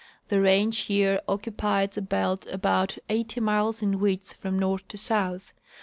The 0.29 0.41
range 0.41 0.79
here 0.85 1.21
occupies 1.27 1.95
a 1.95 2.01
belt 2.01 2.47
about 2.47 2.97
eighty 3.07 3.39
miles 3.39 3.83
in 3.83 3.99
width 3.99 4.33
from 4.39 4.57
north 4.57 4.87
to 4.87 4.97
south. 4.97 5.53